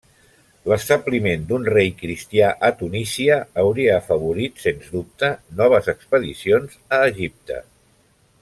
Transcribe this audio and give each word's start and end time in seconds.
L'establiment 0.71 1.43
d'un 1.51 1.67
rei 1.73 1.91
cristià 1.99 2.47
a 2.69 2.71
Tunísia 2.79 3.37
hauria 3.65 3.93
afavorit, 3.99 4.59
sens 4.67 4.89
dubte, 4.97 5.31
noves 5.61 5.95
expedicions 5.97 6.79
a 7.01 7.05
Egipte. 7.13 7.65